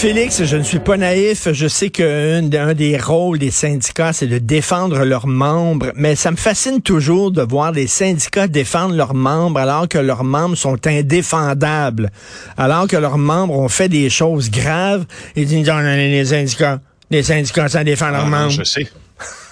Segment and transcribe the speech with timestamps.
[0.00, 1.48] Félix, je ne suis pas naïf.
[1.52, 2.42] Je sais qu'un
[2.74, 7.42] des rôles des syndicats, c'est de défendre leurs membres, mais ça me fascine toujours de
[7.42, 12.12] voir les syndicats défendre leurs membres alors que leurs membres sont indéfendables,
[12.56, 15.04] alors que leurs membres ont fait des choses graves.
[15.34, 18.50] Ils disent, non, les syndicats, les syndicats, ça défend leurs Ah, membres.
[18.52, 18.88] Je sais.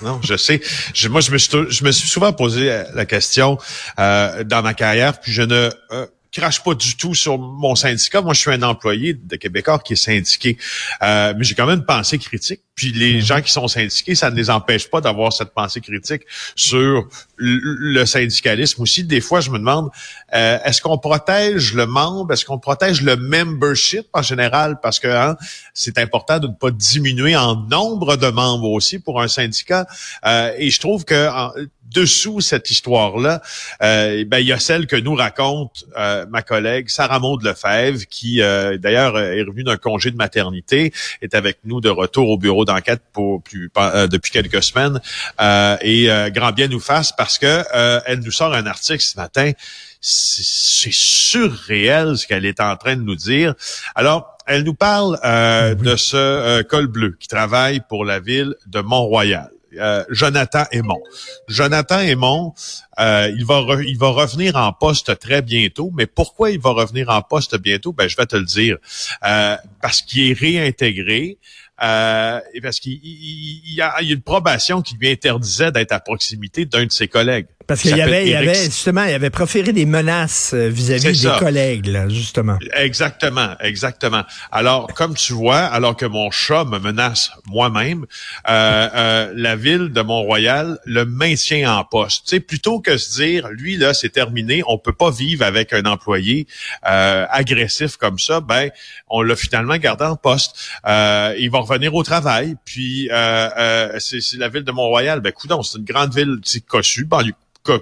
[0.01, 0.61] Non, je sais.
[0.95, 3.59] Je- moi, je me, suis, tou- je me suis souvent posé la question
[3.99, 6.07] euh, dans ma carrière, puis je ne euh,
[6.41, 8.21] crache pas du tout sur mon syndicat.
[8.23, 10.57] Moi, je suis un employé de Québécois qui est syndiqué,
[11.03, 12.61] Euh, mais j'ai quand même une pensée critique.
[12.75, 16.23] Puis les gens qui sont syndiqués, ça ne les empêche pas d'avoir cette pensée critique
[16.55, 17.09] sur
[17.39, 19.03] le syndicalisme aussi.
[19.05, 19.89] Des fois, je me demande,
[20.35, 25.09] euh, est-ce qu'on protège le membre, est-ce qu'on protège le membership en général, parce que
[25.09, 25.37] hein,
[25.73, 29.87] c'est important de ne pas diminuer en nombre de membres aussi pour un syndicat.
[30.27, 31.53] Euh, et je trouve que en-
[31.93, 33.43] dessous cette histoire-là,
[33.83, 38.07] euh, ben il y a celle que nous raconte euh, ma collègue Sarah Maud Lefebvre,
[38.09, 40.93] qui euh, d'ailleurs est revenue d'un congé de maternité,
[41.23, 45.01] est avec nous de retour au bureau d'enquête pour plus, euh, depuis quelques semaines.
[45.41, 49.03] Euh, et euh, grand bien nous fasse parce que euh, elle nous sort un article
[49.03, 49.53] ce matin.
[50.01, 53.55] C'est c'est surréel ce qu'elle est en train de nous dire.
[53.95, 58.55] Alors, elle nous parle euh, de ce euh, col bleu qui travaille pour la ville
[58.67, 59.51] de Mont-Royal.
[59.79, 61.01] Euh, Jonathan Aymon.
[61.49, 62.55] Jonathan Aymon,
[62.99, 65.91] euh, il va il va revenir en poste très bientôt.
[65.95, 67.93] Mais pourquoi il va revenir en poste bientôt?
[67.93, 68.79] Ben je vais te le dire.
[69.25, 71.39] Euh, parce qu'il est réintégré.
[71.83, 76.01] Euh, parce qu'il il- il- il y, a, une probation qui lui interdisait d'être à
[76.01, 77.47] proximité d'un de ses collègues.
[77.67, 81.21] Parce Il qu'il y avait, il avait, justement, il avait proféré des menaces euh, vis-à-vis
[81.21, 81.37] des ça.
[81.41, 82.59] collègues, là, justement.
[82.77, 84.23] Exactement, exactement.
[84.53, 88.07] Alors, comme tu vois, alors que mon chat me menace moi-même,
[88.49, 92.27] euh, euh, la ville de Mont-Royal le maintient en poste.
[92.29, 95.73] Tu sais, plutôt que se dire, lui là, c'est terminé, on peut pas vivre avec
[95.73, 96.47] un employé
[96.89, 98.41] euh, agressif comme ça.
[98.41, 98.71] Ben,
[99.09, 100.53] on l'a finalement gardé en poste.
[100.87, 102.57] Euh, il va revenir au travail.
[102.65, 105.21] Puis, euh, euh, c'est la ville de Mont-Royal.
[105.21, 105.33] Ben,
[105.63, 107.35] c'est une grande ville, c'est cossue, banlieue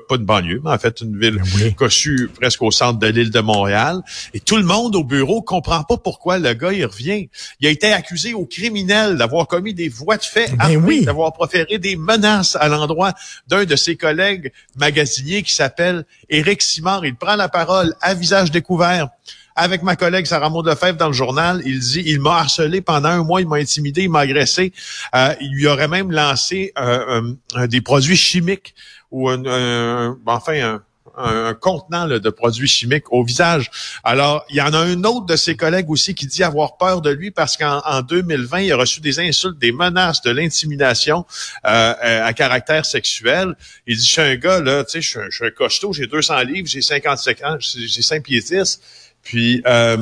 [0.08, 1.74] pas une banlieue, mais en fait une ville oui.
[1.74, 4.00] cossue presque au centre de l'île de Montréal.
[4.32, 7.28] Et tout le monde au bureau comprend pas pourquoi le gars, il revient.
[7.60, 11.04] Il a été accusé au criminel d'avoir commis des voies de fait, Ben oui.
[11.04, 13.12] d'avoir proféré des menaces à l'endroit
[13.48, 17.04] d'un de ses collègues magasiniers qui s'appelle Éric Simard.
[17.04, 19.08] Il prend la parole à visage découvert.
[19.56, 23.10] Avec ma collègue Sarah Maud Lefebvre dans le journal, il dit il m'a harcelé pendant
[23.10, 24.72] un mois, il m'a intimidé, il m'a agressé.
[25.15, 27.22] Euh, il lui aurait même lancé euh,
[27.69, 28.75] des produits chimiques
[29.12, 30.82] ou un, enfin un,
[31.16, 33.70] un, contenant là, de produits chimiques au visage.
[34.03, 37.00] Alors, il y en a un autre de ses collègues aussi qui dit avoir peur
[37.00, 41.25] de lui parce qu'en en 2020, il a reçu des insultes, des menaces, de l'intimidation
[41.66, 41.94] euh,
[42.26, 43.54] à caractère sexuel.
[43.87, 46.41] Il dit, je suis un gars, là, tu sais, je suis un- costaud, j'ai 200
[46.41, 48.81] livres, j'ai 55 ans, j'ai 5 pieds 10.
[49.24, 49.96] Puis, euh,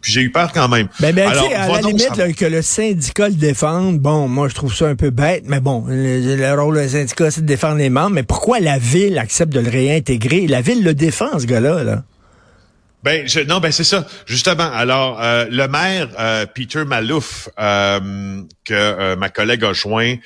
[0.00, 0.88] puis j'ai eu peur quand même.
[1.00, 4.54] Ben, ben, Alors, à la limite, là, que le syndicat le défende, bon, moi, je
[4.54, 7.76] trouve ça un peu bête, mais bon, le, le rôle du syndicat, c'est de défendre
[7.76, 10.46] les membres, mais pourquoi la ville accepte de le réintégrer?
[10.46, 12.02] La ville le défend, ce gars-là, là.
[13.02, 14.06] Ben je, non, ben c'est ça.
[14.26, 14.70] Justement.
[14.72, 20.16] Alors, euh, le maire euh, Peter Malouf, euh, que ma collègue a joint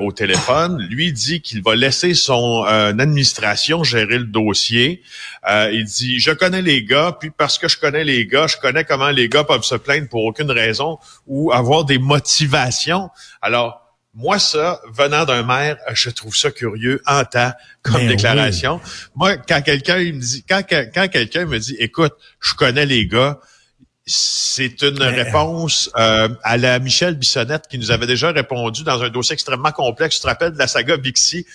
[0.00, 5.02] au téléphone, lui dit qu'il va laisser son administration gérer le dossier.
[5.48, 8.84] Il dit je connais les gars, puis parce que je connais les gars, je connais
[8.84, 13.10] comment les gars peuvent se plaindre pour aucune raison ou avoir des motivations.
[13.40, 13.87] Alors
[14.18, 17.52] moi, ça, venant d'un maire, je trouve ça curieux en temps
[17.82, 18.80] comme Ben déclaration.
[19.14, 23.38] Moi, quand quelqu'un me dit, quand quelqu'un me dit, écoute, je connais les gars,
[24.06, 29.00] c'est une Ben, réponse euh, à la Michel Bissonnette qui nous avait déjà répondu dans
[29.04, 30.16] un dossier extrêmement complexe.
[30.16, 31.46] Tu te rappelles de la saga Bixi?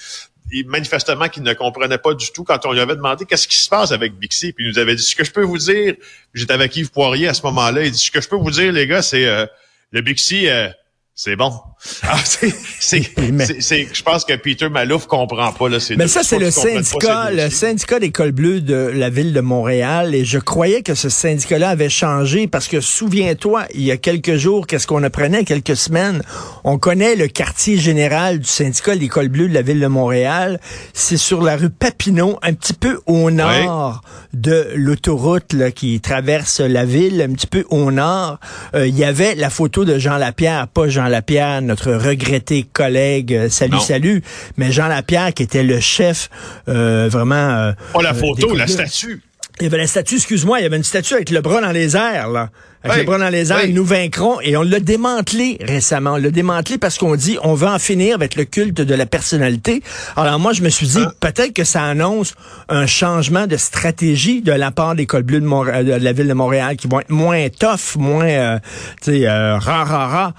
[0.53, 3.57] Et manifestement qu'il ne comprenait pas du tout quand on lui avait demandé qu'est-ce qui
[3.57, 4.53] se passe avec Bixi.
[4.53, 5.95] Puis il nous avait dit ce que je peux vous dire.
[6.33, 7.83] J'étais avec Yves Poirier à ce moment-là.
[7.83, 9.45] Il dit ce que je peux vous dire, les gars, c'est euh,
[9.91, 10.69] le Bixi, euh,
[11.15, 11.51] c'est bon.
[12.03, 12.17] Ah,
[12.79, 15.79] c'est, je pense que Peter Malouf comprend pas là.
[15.97, 19.41] Mais ça, c'est le pas syndicat, le syndicat des cols bleus de la ville de
[19.41, 20.15] Montréal.
[20.15, 24.35] Et je croyais que ce syndicat-là avait changé parce que souviens-toi, il y a quelques
[24.35, 26.23] jours, qu'est-ce qu'on apprenait, quelques semaines,
[26.63, 30.61] on connaît le quartier général du syndicat des cols bleus de la ville de Montréal.
[30.93, 36.85] C'est sur la rue Papineau, un petit peu au nord de l'autoroute qui traverse la
[36.85, 38.39] ville, un petit peu au nord.
[38.73, 43.33] Euh, Il y avait la photo de Jean Lapierre, pas Jean Lapierre, notre regretté collègue,
[43.33, 43.79] euh, salut, Non.
[43.79, 44.21] salut,
[44.57, 46.29] mais Jean Lapierre qui était le chef
[46.69, 47.35] euh, vraiment...
[47.35, 49.21] euh, Pas la euh, photo, la statue.
[49.59, 51.71] Il y avait la statue, excuse-moi, il y avait une statue avec le bras dans
[51.71, 52.49] les airs, là.
[52.83, 54.41] Avec le bras dans les airs, nous vaincrons.
[54.41, 56.13] Et on l'a démantelé récemment.
[56.13, 59.05] On l'a démantelé parce qu'on dit, on veut en finir avec le culte de la
[59.05, 59.81] personnalité.
[60.17, 61.11] Alors moi, je me suis dit, hein?
[61.21, 62.33] peut-être que ça annonce
[62.67, 66.33] un changement de stratégie de la part des cols bleus de, de la ville de
[66.33, 68.59] Montréal, qui vont être moins tough, moins, euh,
[69.01, 70.33] tu sais, euh, rah,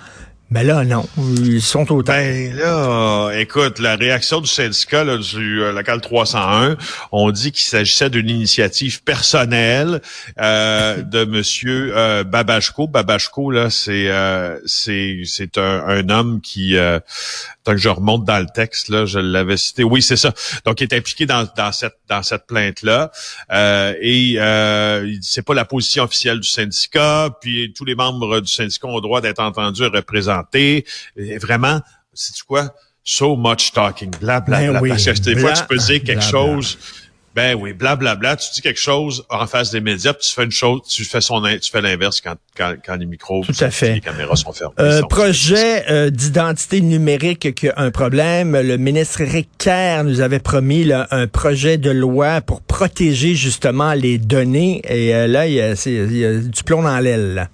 [0.51, 1.09] mais là, non.
[1.17, 6.77] Ils sont au Ben là, écoute, la réaction du syndicat là, du euh, local 301,
[7.13, 10.01] on dit qu'il s'agissait d'une initiative personnelle
[10.39, 12.87] euh, de Monsieur euh, Babachko.
[12.87, 17.01] Babachko, là, c'est euh, c'est c'est un, un, homme qui euh,
[17.65, 19.83] tant que je remonte dans le texte, là, je l'avais cité.
[19.83, 20.33] Oui, c'est ça.
[20.65, 23.11] Donc, il est impliqué dans, dans cette dans cette plainte-là.
[23.51, 27.31] Euh, et euh, c'est pas la position officielle du syndicat.
[27.41, 30.34] Puis tous les membres du syndicat ont le droit d'être entendus et représentés.
[30.55, 30.85] Et
[31.39, 31.81] vraiment,
[32.13, 32.75] c'est quoi?
[33.03, 34.89] So much talking, bla bla ben bla.
[34.89, 36.79] Parce que des fois, tu peux dire quelque chose
[37.35, 40.35] ben oui, blablabla, bla, bla, tu dis quelque chose en face des médias, puis tu
[40.35, 43.53] fais une chose, tu fais son, tu fais l'inverse quand, quand, quand, les micros, Tout
[43.59, 43.95] à fait.
[43.95, 44.75] les caméras sont fermées.
[44.79, 48.57] Euh, projet euh, d'identité numérique qui a un problème.
[48.57, 53.95] Le ministre Eric Kerr nous avait promis là, un projet de loi pour protéger justement
[53.95, 54.81] les données.
[54.89, 57.51] Et euh, là, il y, a, il y a du plomb dans l'aile.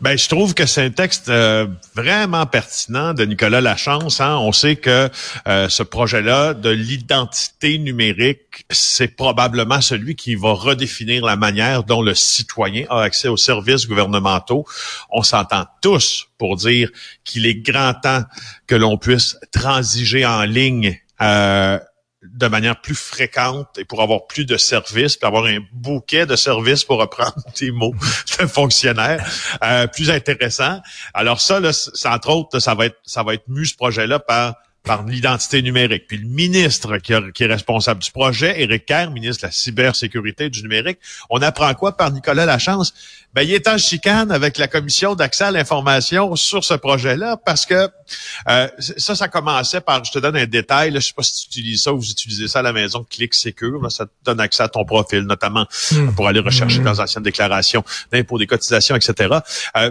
[0.00, 4.20] Ben, je trouve que c'est un texte euh, vraiment pertinent de Nicolas Lachance.
[4.20, 4.36] Hein.
[4.38, 5.08] On sait que
[5.48, 12.02] euh, ce projet-là de l'identité numérique, c'est probablement celui qui va redéfinir la manière dont
[12.02, 14.66] le citoyen a accès aux services gouvernementaux.
[15.10, 16.90] On s'entend tous pour dire
[17.24, 18.22] qu'il est grand temps
[18.66, 21.00] que l'on puisse transiger en ligne.
[21.22, 21.78] Euh,
[22.32, 26.36] de manière plus fréquente et pour avoir plus de services, pour avoir un bouquet de
[26.36, 27.94] services pour reprendre des mots
[28.38, 29.24] de fonctionnaire
[29.62, 30.80] euh, plus intéressant.
[31.14, 31.70] Alors ça, là,
[32.06, 34.54] entre autres, ça va être ça va être ce projet-là par
[34.86, 36.06] par l'identité numérique.
[36.06, 40.62] Puis le ministre qui, est responsable du projet, Éric Kerr, ministre de la cybersécurité du
[40.62, 40.98] numérique,
[41.28, 42.94] on apprend quoi par Nicolas Lachance?
[43.34, 47.66] Ben, il est en chicane avec la commission d'accès à l'information sur ce projet-là parce
[47.66, 47.88] que
[48.48, 51.48] euh, ça, ça commençait par, je te donne un détail, là, je sais pas si
[51.48, 54.40] tu utilises ça ou vous utilisez ça à la maison, Clic Secure, ça te donne
[54.40, 56.14] accès à ton profil, notamment hmm.
[56.14, 57.00] pour aller rechercher dans hmm.
[57.00, 59.34] anciennes déclarations d'impôts, des cotisations, etc.
[59.76, 59.90] Euh,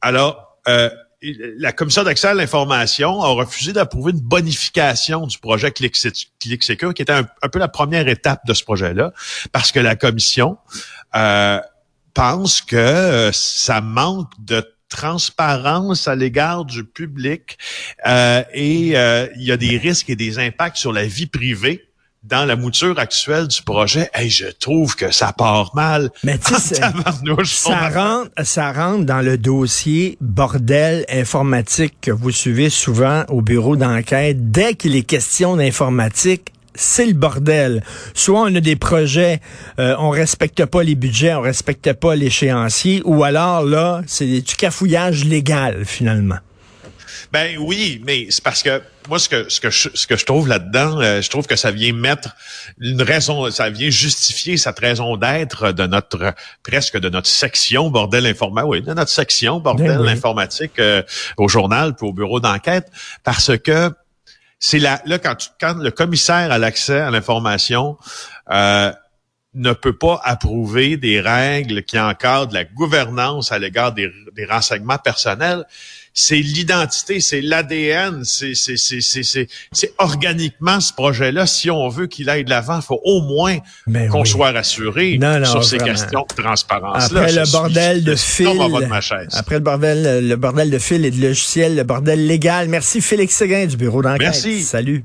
[0.00, 0.88] alors, euh,
[1.22, 7.12] la commission d'accès à l'information a refusé d'approuver une bonification du projet ClickSecure, qui était
[7.12, 9.12] un, peu la première étape de ce projet-là,
[9.52, 10.58] parce que la commission
[11.14, 11.60] euh,
[12.12, 17.58] pense que euh, ça manque de transparence à l'égard du public
[18.06, 21.85] euh, et il y a des risques et des impacts sur la vie privée
[22.28, 26.10] dans la mouture actuelle du projet, hey, je trouve que ça part mal.
[26.24, 26.74] Mais tu sais,
[27.44, 33.76] ça rentre, ça rentre dans le dossier bordel informatique que vous suivez souvent au bureau
[33.76, 34.50] d'enquête.
[34.50, 37.82] Dès qu'il est question d'informatique, c'est le bordel.
[38.12, 39.40] Soit on a des projets,
[39.78, 44.56] euh, on respecte pas les budgets, on respecte pas l'échéancier, ou alors là, c'est du
[44.56, 46.38] cafouillage légal finalement.
[47.32, 50.24] Ben oui, mais c'est parce que moi ce que ce que je, ce que je
[50.24, 52.30] trouve là-dedans, euh, je trouve que ça vient mettre
[52.80, 58.26] une raison, ça vient justifier cette raison d'être de notre presque de notre section bordel
[58.26, 61.02] informatique, oui, de notre section bordel ben informatique euh,
[61.36, 62.90] au journal puis au bureau d'enquête,
[63.24, 63.90] parce que
[64.58, 67.96] c'est là là quand quand le commissaire a l'accès à l'information.
[68.50, 68.92] Euh,
[69.58, 74.98] ne peut pas approuver des règles qui encadrent la gouvernance à l'égard des, des renseignements
[74.98, 75.64] personnels
[76.18, 81.46] c'est l'identité, c'est l'ADN, c'est c'est organiquement ce projet-là.
[81.46, 83.58] Si on veut qu'il aille de l'avant, il faut au moins
[84.10, 87.04] qu'on soit rassuré sur ces questions de transparence.
[87.04, 88.48] Après le bordel de fil,
[89.32, 92.68] après le bordel, le bordel de fil et de logiciel, le bordel légal.
[92.70, 94.20] Merci Félix Séguin du bureau d'enquête.
[94.20, 94.62] Merci.
[94.62, 95.04] Salut.